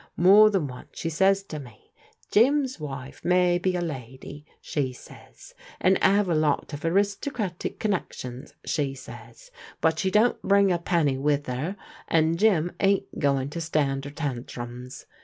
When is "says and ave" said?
4.93-6.31